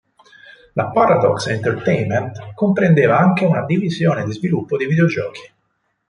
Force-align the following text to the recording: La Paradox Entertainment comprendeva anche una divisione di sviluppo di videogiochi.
La 0.73 0.87
Paradox 0.91 1.45
Entertainment 1.45 2.31
comprendeva 2.55 3.19
anche 3.19 3.45
una 3.45 3.63
divisione 3.65 4.25
di 4.25 4.31
sviluppo 4.31 4.75
di 4.75 4.87
videogiochi. 4.87 5.53